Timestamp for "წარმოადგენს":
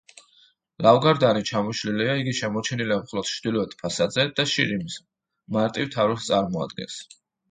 6.31-6.99